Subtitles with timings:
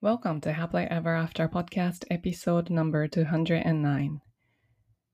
[0.00, 4.20] Welcome to Happily Ever After Podcast Episode Number 209今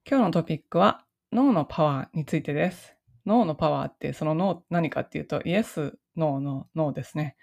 [0.04, 2.94] 日のトピックは脳のパワーについてです。
[3.24, 7.34] 脳のパワーってその脳何かっていうとイエス、ノーの脳ですね、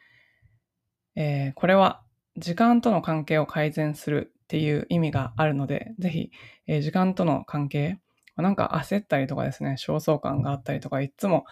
[1.15, 2.03] えー、これは
[2.37, 6.29] 時間との関係を改善するっていう意味があるので、ぜひ、
[6.67, 7.97] えー、時間との関係、
[8.37, 11.45] なんか焦ったりとかですね、焦燥感があったりとか、いつも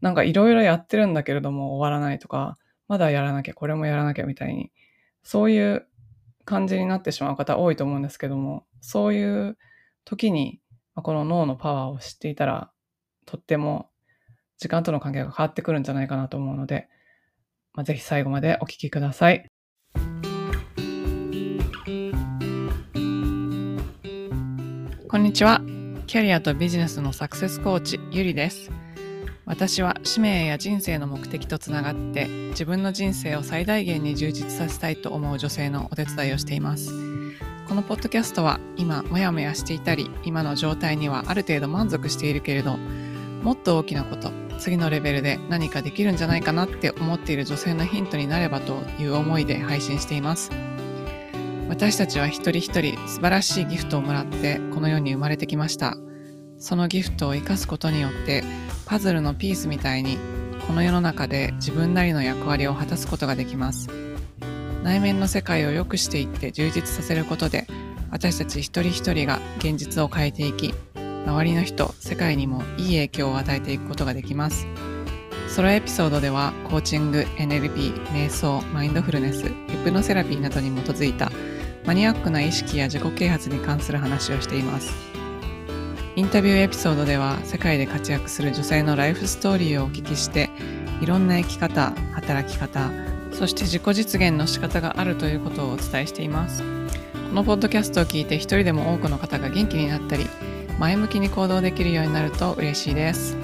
[0.00, 2.58] なんかいろいろやってるんだけれども終わらないとか、
[2.88, 4.72] まだやらなきゃ、これもやらなきゃみたいに、
[5.22, 5.86] そういう
[6.44, 9.58] 感じになってしまう方多いと思うんですけども、そういう
[10.04, 10.60] 時に、
[10.94, 12.70] この脳のパワーを知っていたら、
[13.26, 13.90] とっても
[14.58, 16.88] 時間との関係が変わってくるんじゃないかなと思うので、
[17.74, 19.46] まあ、ぜひ最後までお聞きください。
[25.08, 25.62] こんにちは。
[26.06, 28.70] キャリアとビジネスのサクセスコーチ、ゆりです。
[29.48, 36.92] 私は使命や人生の目的とつながって自分の人生を最大限に充実させたいと思う女性のお手伝いをしています。
[37.66, 42.78] このポッドキャストは今もやもやしていたり今の状態にはある程度満足しているけれど
[43.42, 50.50] もっと大きなこと次のレベルで何かできるんじゃないかなって思っている女性のヒントになればという思いで配信しています。
[51.68, 55.96] 私たちは一人一人素晴らしいギフトをもらってこの世に生まれてきました。
[56.58, 58.42] そのギフトを生かすことによって
[58.86, 60.18] パズルのピースみたいに
[60.66, 63.88] この世の中で自分なりの役割を果たすことができます。
[64.82, 67.66] 内面の世界を良くしていって充実させることで
[68.10, 70.72] 私たち一人一人が現実を変えていき
[71.26, 74.66] 周りの人世界にもいい影響を与えていくことができます。
[75.48, 81.32] ソロエピソードではコーチング NLP 瞑想マインドフルネスヒプノセラピーなどに基づいた
[81.84, 85.17] マニアックな意識や自己啓発に関する話をしています。
[86.18, 90.50] インタビューエピソードでは世界で活躍する女性のライフストーリーをお聞きして
[91.00, 92.90] いろんな生き方働き方
[93.30, 96.64] そして自己実現の仕方があるということをお伝えしています
[97.28, 100.26] このポッドキャストを聞いて一人でも多くの方が元気になったり
[100.80, 103.36] 前向きに行動できるようになると嬉しいです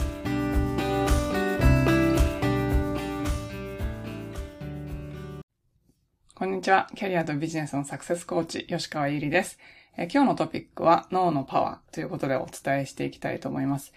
[6.35, 6.89] こんにちは。
[6.97, 9.59] キャリアとビジネスのサクセスコーチ、吉川ゆりです。
[9.97, 13.93] え今日のトピックは脳のパワーということでお伝えしていきたいと思います。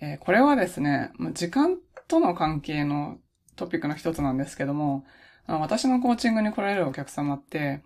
[0.00, 1.78] えこれはですね、時間
[2.08, 3.18] との関係の
[3.56, 5.04] トピックの一つなんですけども、
[5.46, 7.82] あ私のコーチングに来られるお客様って、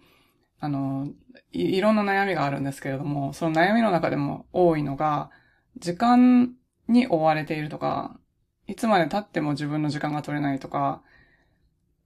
[0.60, 1.08] あの
[1.52, 5.30] い、いろんな悩みがあるんですけれども、その悩みの中でも多いのが、
[5.78, 6.54] 時間
[6.88, 8.18] に追われているとか、
[8.66, 11.02] いつまで経っても自分の時間が取れないとか、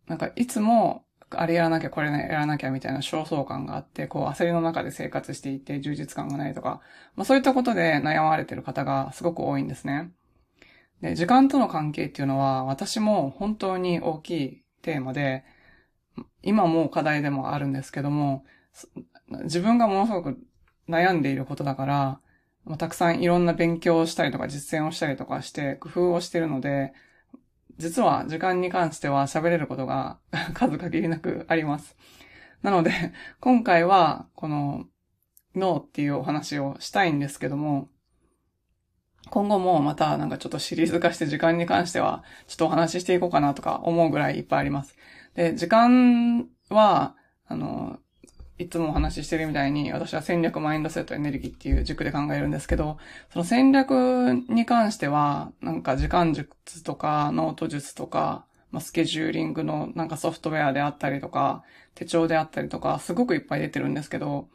[0.08, 6.80] なんかいつもあれやらなきゃこれやらなきゃみたいな焦燥感があって、こう焦りの中で生活していて充実感がないとか、
[7.14, 10.10] まあそういったことで悩まれてる方がすごく多いんですね。
[11.00, 15.44] で、時間との関係っていうのは私も本当に大きいテーマで、
[16.42, 18.44] 今も課題でもあるんですけども、
[19.44, 20.38] 自分がものすごく
[20.88, 22.20] 悩んでいることだから、
[22.76, 26.92] たくさんいろんな勉強をしたりとか実践をしたりとかして工夫をしてるので、
[27.80, 30.18] 実は時間に関しては喋れることが
[30.54, 31.96] 数限りなくあります。
[32.62, 32.92] なので、
[33.41, 34.84] 今回はこの
[35.56, 37.88] 脳っていうお話をしたいんですけども、
[39.30, 44.94] 今後もまたなんかちょっとシリーズ化して時間に関してはちょっとお話ししていこうかなとか思うぐらいいっぱいあります。
[45.34, 47.98] で、時間は、あの、
[48.60, 52.98] いつもお話ししてるみたいに、私は戦略、マインドセット、エネルギーっていう軸で考えるんですけど、
[53.32, 64.49] その戦略に関しては、なんか時間術とか、ノート術とか、まあ、スケジューリングのなんかソフトウェアであったりとか、手帳であったりとか、すごくいっぱい出てるんですけど、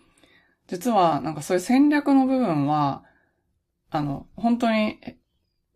[0.67, 3.03] 実はなんかそういう戦略の部分は、
[3.89, 4.99] あの、本当に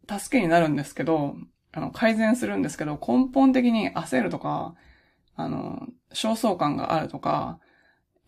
[0.08, 1.36] 助けになるんですけど、
[1.72, 4.76] あの、改善するんですけど、根本的に焦るとか、
[5.36, 7.60] あの、焦燥感があるとか、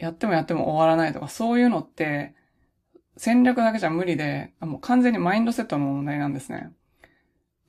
[0.02, 2.34] やってもやっても終わらないとか、そういうのって、
[3.18, 6.72] 戦略だけじゃ無理で、もう完全にマインドセットの問題なんですね。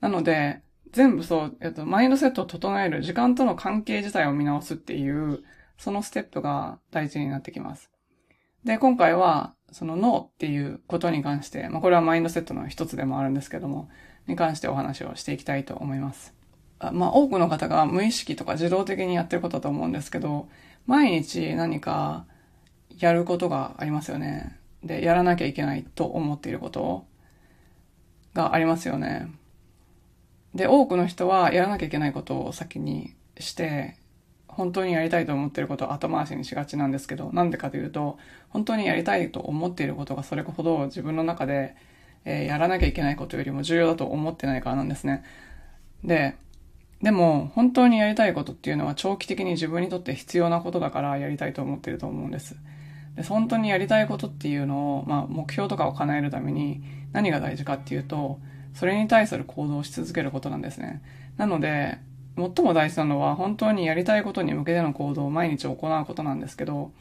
[0.01, 5.43] なので、全部そう、えっと、マインドセットを整える時間との関係自体を見直すっていう、
[5.77, 7.91] そのステップが大事になってきます。
[8.63, 13.89] で、今回は、その脳っていうことに関して、まあこれはマインドセットの一つでもあるんですけども、
[14.27, 16.33] に関してお話をしていきたいと思います。
[16.79, 20.47] あまあ多くの方が無意識とか自動的にやってることだと思うんですけど、
[20.85, 22.25] 毎日何か
[22.99, 24.57] やることがありますよね。
[24.83, 27.05] で、やらなきゃいけないと思っていること
[28.33, 29.29] がありますよね。
[30.53, 33.97] で、多くの人はやらなきゃいけないことを先にして、
[34.47, 38.17] 本当にやりたいと思っていることを後回しにしがちなんですけど、なんでかというと、
[38.49, 41.75] 本当にやりたいと思っていることがそれほど自分の中で、
[42.25, 45.23] えー、やらなきゃいけないことよりも重要だと思ってないからなんですね。
[46.03, 46.35] で、
[47.01, 52.55] でも、本当にやりたいことっていうのは長期的に自分にとって必要なことだからやりたいと思ってると思うんです。
[53.15, 58.39] で、本当にやりたいことっていうのを、まあ、目標とかを叶えるために何が大事かっていうと、
[58.73, 61.01] それに対する行動をし続けることなんですね。
[61.37, 61.99] なので、
[62.35, 66.91] 最も大事なのは本当にやりたいことに向けての行動を毎日行うことなんですけど、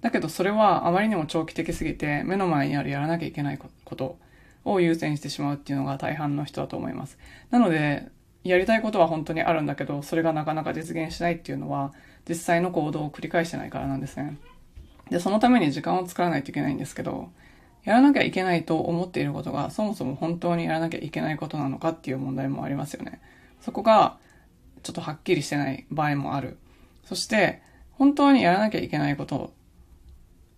[0.00, 4.18] だけどそれはあまりにも長期的すぎて目の前にあるやらなきゃいけないこと
[4.64, 7.18] を優先してしまうっていうのが大半の人だと思います。
[7.50, 8.08] なので、
[8.42, 11.92] やりたいことは本当にあるんだけど、それがなかなか実現しないっていうのは、
[12.28, 14.36] 実際の行動を繰り返してないからなんですね。
[15.12, 17.30] で、そのために時間を作らないといけないんですけど、
[17.84, 23.20] やらなきゃいけないと思っていることが、そもそも本当にやらなきゃいけないことなのかっていう問題もありますよね。
[23.60, 24.16] そこが、
[24.82, 26.56] ちょっとはっきりしてない場合もある。
[27.04, 27.60] そして、
[27.92, 29.52] 本当にやらなきゃいけないこと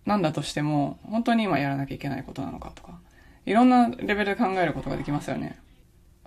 [0.05, 2.99] なんだとしても、本当に今やらなきゃいけないことなのかとか、
[3.45, 5.59] いろんなレベルで考えることができますよね。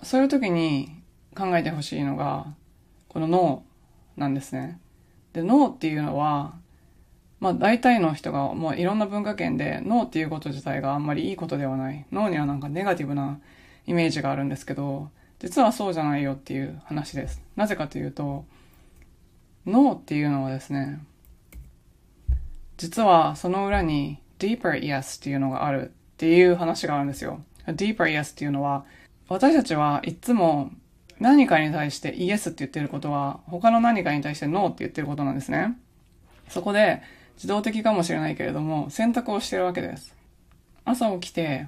[0.03, 1.01] そういう時に
[1.35, 2.53] 考えてほしいのが、
[3.07, 3.63] この脳
[4.17, 4.79] なんですね。
[5.33, 6.53] で、脳っていうのは、
[7.39, 12.05] まあ大体の人がもういろんな文化圏で脳っていうこと自体があんまりいいことではない。
[12.11, 13.39] 脳にはなんかネガティブな
[13.87, 15.09] イメージがあるんですけど、
[15.39, 17.41] 実はそうじゃないよっていう話です。
[17.55, 18.45] なぜかというと、
[19.65, 20.99] 脳っていうのはですね、
[22.77, 27.41] 実はその裏に deeper yes っていうのがあるっていう話があるんですよ。
[27.67, 28.85] deeper yes っていうのは、
[29.29, 30.71] 私たちはいつも
[31.19, 35.77] 何かに対して yes って言ってることは、他の何かに対して no って言ってることなんですね。
[36.49, 37.01] そこで、
[37.39, 40.13] 自動的かもしれないけれども、選択をしてるわけです。
[40.83, 41.67] 朝起きて、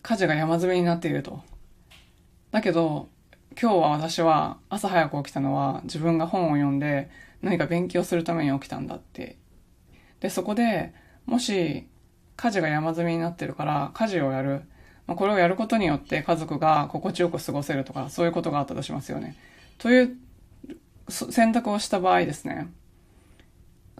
[0.00, 1.42] 家事が山積みになっていると。
[2.50, 3.10] だけど、
[3.60, 7.10] 今日は私は朝早く起きたのは自分が本を読んで
[7.42, 9.36] 何か勉強するために起きたんだって。
[10.20, 10.94] で、そこで
[11.26, 11.86] もし
[12.36, 14.62] 家事が山積みになってるから家事をやる。
[15.06, 19.36] まあ、これをやることによって家族が心地よく過ごせるとかそういうことがあったとしますよね。
[19.76, 20.16] という
[21.08, 22.72] 選択をした場合ですね。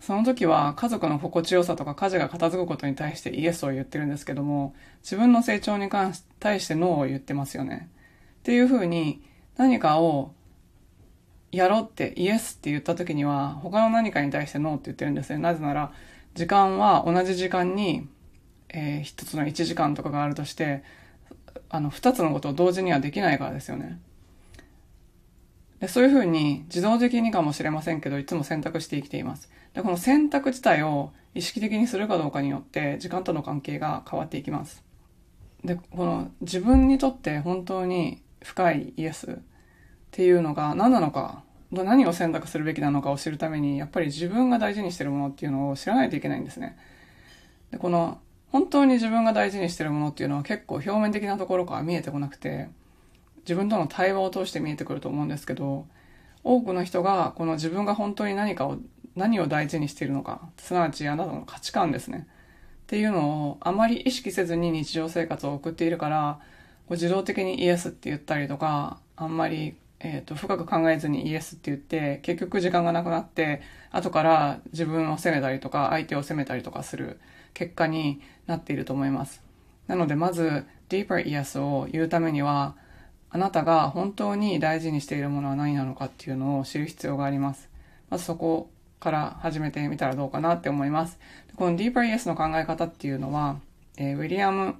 [0.01, 7.89] その時は家族の心地よさとか家事が片付くことに対してイエスを言ってるんですけども、自分の成長に関し対してノーを言ってますよね。
[8.41, 9.23] っていうふうに
[9.57, 10.33] 何かを
[11.53, 15.39] やろうってイエスって言った時には他の何かに対してノーって言ってるんですね。
[15.39, 15.93] なぜなら
[16.35, 18.09] 時間は同じ時間に、
[18.69, 20.83] えー、一つの1時間とかがあるとして
[21.71, 24.01] あの二つのことを同時にはできないからですよね。
[25.85, 29.51] でそういうふうに自動的にかもしれませんけどいつも選択して生きています。
[29.75, 34.83] でこの選択自体を意識的にするかどうかによって時間との関係が変わっていきます。
[35.63, 39.37] でこの自分にとって本当に深いイエスっ
[40.11, 46.79] ていうのが何なのか、何を選択するべきなのかを知るために、やっぱり自分が大事にしてるものっていうのを知らないといけないんですね。
[47.73, 48.21] で、この、
[48.53, 52.69] 本当に自分が大事にしてるものっていうのは結構表面的なところから見えてこなくて、
[53.45, 55.87] 自分との対話を通して見えてくると思うんですけど、
[56.43, 58.79] 多くの人がこの自分が本当に何かを、
[59.15, 62.27] 何を大事にしているのか、すなわちあなたの価値観ですね。
[62.85, 66.41] っていうのをあまり意識せずに日常生活を送っているから、
[66.91, 77.19] 自動的にイエスって言ったりとか、あんまり、えっ、ー、と、深く考えずにイエスって言って、結局時間がなくなって、後から自分を責めたりとか、相手を責めたりとかする
[77.55, 79.43] 結果になっていると思います。
[79.87, 82.77] なので、まず、deeper yes を言うためには、
[83.35, 87.69] あなたが本当に大事にしているものは何なのかっていうのを知る必要があります。
[88.09, 88.71] まずそこ
[89.01, 91.19] から始めてみたらどうかなって思います。
[91.57, 93.57] この deeper yes の考え方っていうのは、
[93.97, 94.77] えー、ウィリアム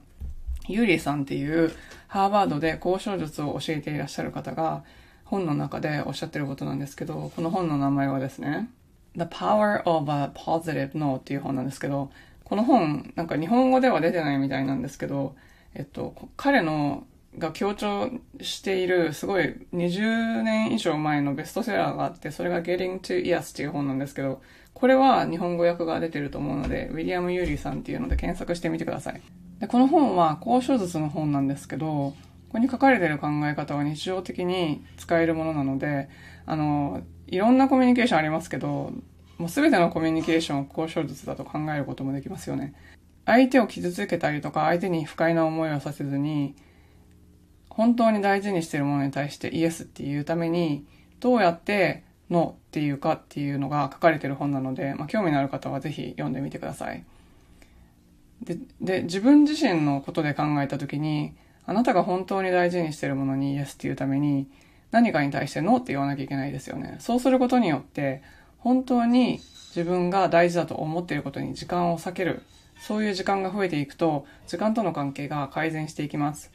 [0.69, 1.73] ユーリーさんっていう
[2.07, 4.85] ハーバードで交渉術を教えていらっしゃる方が
[5.25, 8.71] 本の中でおっしゃってることなんですけど、この本の名前はですね、
[9.17, 12.13] The Power of a Positive No っていう本なんですけど、
[12.45, 15.35] この本、なんか日本語では出てないみたいなんですけど、
[15.75, 17.05] えっと、彼の
[17.39, 18.11] が強調
[18.41, 24.41] しているすごい20年以上前のベストセラーがあって、それが Getting to Yes っていう本なんですけど、
[24.73, 29.23] これは日本語訳が出てると思うので、ウィリアム・ユーリーさんっていうので検索してみてください。
[29.61, 32.15] でこの本は交渉術の本なんですけど、こ
[32.53, 36.09] こに書かれてる考え方は日常的に使えるものなので、
[36.47, 38.93] あの、いろんなコミュニケーションありますけど、
[39.39, 42.75] もう全てのコミュニケーションを交渉術だと考えることもできますよね。
[43.27, 46.55] 相手を傷つけたりとか、相手に不快な思いをさせずに、
[47.75, 50.87] 本当に大事にしてるものに対してイエスっていうために、
[51.21, 57.05] どうやってノーっていうかっていうのが書かれてる本なので、まあ、興味のある方はぜひ読んでみてください。
[58.43, 61.35] で、で、自分自身のことで考えたときに、
[61.67, 64.49] あなたが本当に大事にしてるものにイエスっていうために、
[64.93, 66.97] 何かに対してノーって言わなきゃいけないですよね。
[67.01, 68.23] そうすることによって、
[68.59, 69.41] 本当に
[69.75, 72.43] 自分が大事だと思っていることに時間を避ける。
[72.81, 76.53] そういう時間が増えていくと、時間との関係が改善していきます。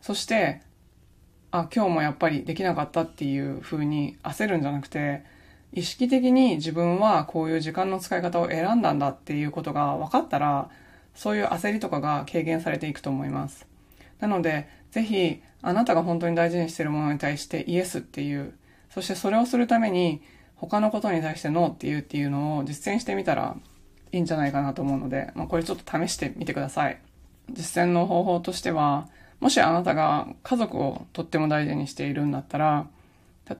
[0.00, 0.62] そして、
[1.50, 5.24] あ、今日もやっぱりできなかったっていう風に焦るんじゃなくて、
[5.72, 10.70] 意識的に自分はこういう時間の使い方を選んだんだっていうことが分かったら、
[11.14, 13.66] そういう焦りとかが軽減されていくと思います。
[14.20, 18.54] なので、ぜひ、あなたが本当に大事にしているものに対してイエスっていう、
[18.90, 20.22] そしてそれをするために
[20.56, 23.56] 他のことに対してノーっていうっていうのを実践してみたら
[24.12, 26.98] いいんじゃないかなと思うので、まあ、これちょっと試してみてください。
[27.50, 29.08] 実践の方法としては、
[29.40, 32.86] もしあなたが家族をとっても大事にしているんだったら、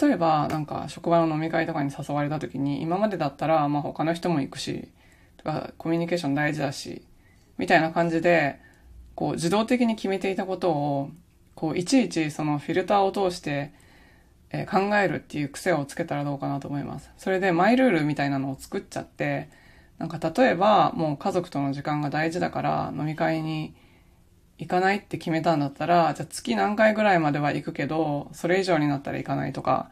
[0.00, 4.88] 例えばなんか職場の飲み会とかに誘われた時に今までだったらまあ他の人も行くし、
[5.38, 7.02] とかコミュニケーション大事だし、
[7.58, 8.60] みたいな感じで、
[9.14, 11.10] こう自動的に決めていたことを、
[11.54, 13.72] こういちいちそのフィルターを通して、
[14.52, 17.10] え考えるっていう癖をつけたらどうかなと思います。
[17.16, 19.48] それでマイルールみたいなのを作っちゃって、
[19.98, 23.74] なんか例えばもう家族との時間が大事だから飲み会に
[24.60, 29.90] 行かないって決めたんだったら、じゃあ月何回ぐらいまでは行くけど、それ以上になったら行かないとか、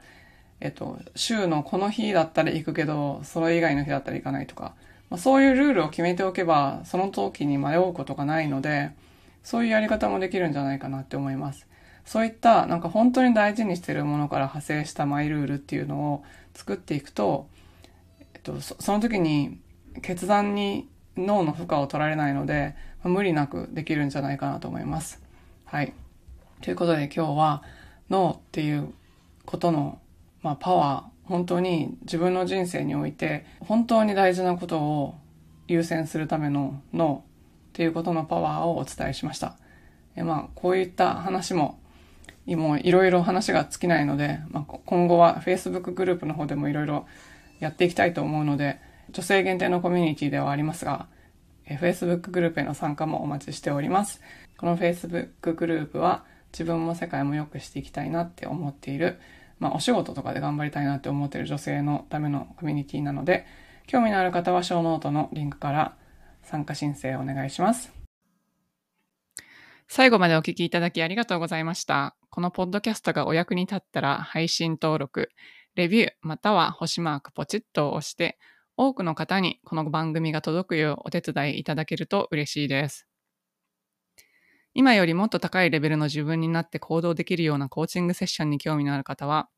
[0.60, 4.74] えっと、週のこの日だったら行くけど、それ以外の日だったら行かないとか、
[5.08, 8.90] まあ、そういうルールを決めておけば、その時に迷うことがないので、
[9.42, 11.66] そういうやり方もできるんじゃないかなって思います。
[12.04, 17.48] そういったなんか本当に大事にしてるものから派生したマイルールっていうのを作っていくと、
[18.34, 19.60] えっと、その時に
[20.02, 25.22] 決断に脳の負荷を取られないので、まあ、無理なくできるんじゃないかなと思います。
[25.64, 25.92] はい。
[26.62, 27.62] ということで今日は
[28.10, 28.92] 脳っていう
[29.44, 29.98] ことの、
[30.42, 35.18] まあ、パワー、本当に自分の人生において本当に大事なことを
[35.66, 37.24] 優先するための脳
[37.68, 39.56] っていうことのパワーをお伝えしました。
[40.16, 41.78] えまあ、こういった話も
[42.56, 47.06] もういろいろ話が尽きないので、まあ、今後は Facebook グループの方でもいろいろ
[47.60, 51.08] やっていきたいと思うので、女性限定のコミュニティではありますが、
[51.66, 54.20] Facebook グループへの参加もお待ちしております。
[54.56, 59.18] この Facebook グループは自分も世界も良くしていきたいなって思っている、
[59.58, 63.46] まあお仕事とかで頑張りたいなって思っている女性のためのコミュニティなので、
[63.86, 65.96] 興味のある方はショーノートのリンクから
[66.42, 67.92] 参加申請お願いします。
[69.90, 72.14] 最後までお聞きいただきありがとうございました。
[72.30, 75.30] このポッドキャストがお役に立ったら配信登録、
[75.74, 78.38] レビューまたは星マークポチッと押して
[78.80, 83.08] 多くの方にこの番組が届くようお手伝いいただけると嬉しいです。
[84.72, 89.48] 今よりもっと高いレベルの自分になって行動できるようなコーチングセッションに興味のある方は、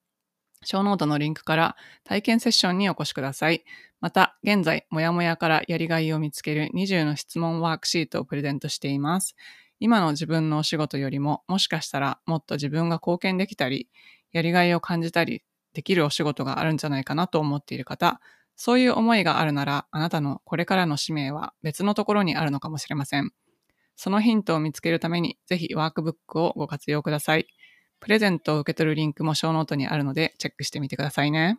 [0.65, 3.63] ショーノートのリンクから体験セッションにお越しください。
[4.01, 9.37] また、現在、もやもやからやりがいを見つける20の質問ワークシートをプレゼントしています。
[9.81, 13.91] 今の自分のお仕事よりも、もしかしたらもっと自分が貢献できたり、
[14.33, 15.43] やりがいを感じたり
[15.75, 18.23] できるお仕事があるんじゃないかなと思っている方、
[18.63, 23.33] そういう思いがあるなら、あなたのこれからの使命は別のところにあるのかもしれません。
[23.97, 27.47] そのヒントを見つけるために、ぜひワークブックをご活用ください。
[28.01, 31.59] プレゼントを受け取るリンクもショーノートにあるので、チェックしてみてくださいね。